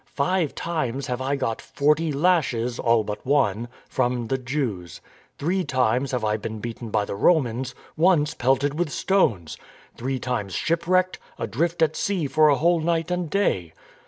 [0.15, 4.99] Five times have I got forty lashes (all but one) from the Jews,
[5.37, 9.59] Three times have I been beaten by the Romans, once pelted with stones.
[9.95, 13.73] Three times shipwrecked, adrift at sea for a whole night and day.